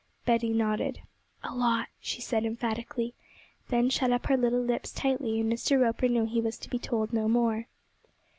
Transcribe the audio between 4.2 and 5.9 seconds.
her little lips tightly; and Mr.